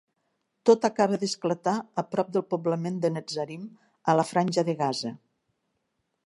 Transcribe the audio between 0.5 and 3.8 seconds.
Tot acaba d'esclatar a prop del poblament de Netzarim